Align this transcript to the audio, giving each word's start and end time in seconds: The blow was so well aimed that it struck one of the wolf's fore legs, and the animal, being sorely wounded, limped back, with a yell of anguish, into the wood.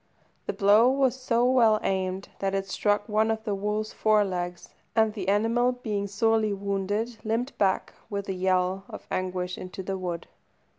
The 0.47 0.53
blow 0.53 0.89
was 0.89 1.15
so 1.15 1.45
well 1.45 1.79
aimed 1.83 2.29
that 2.39 2.55
it 2.55 2.67
struck 2.67 3.07
one 3.07 3.29
of 3.29 3.43
the 3.43 3.53
wolf's 3.53 3.93
fore 3.93 4.25
legs, 4.25 4.69
and 4.95 5.13
the 5.13 5.27
animal, 5.29 5.73
being 5.73 6.07
sorely 6.07 6.53
wounded, 6.53 7.19
limped 7.23 7.55
back, 7.59 7.93
with 8.09 8.27
a 8.27 8.33
yell 8.33 8.83
of 8.89 9.05
anguish, 9.11 9.59
into 9.59 9.83
the 9.83 9.99
wood. 9.99 10.25